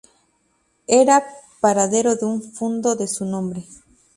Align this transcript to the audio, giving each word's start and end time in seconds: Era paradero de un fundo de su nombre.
Era 0.87 1.23
paradero 1.61 2.15
de 2.15 2.25
un 2.25 2.41
fundo 2.41 2.95
de 2.95 3.07
su 3.07 3.23
nombre. 3.23 3.63